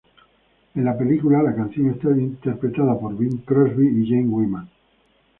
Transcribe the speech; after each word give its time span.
En 0.73 0.83
la 0.83 0.97
película 0.97 1.43
la 1.43 1.53
canción 1.53 1.91
está 1.91 2.09
interpretada 2.09 2.97
por 2.99 3.15
Bing 3.15 3.43
Crosby 3.45 3.87
y 4.03 4.09
Jane 4.09 4.29
Wyman. 4.29 4.67